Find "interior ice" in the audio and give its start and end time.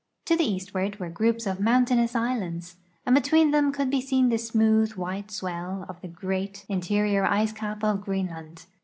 6.67-7.51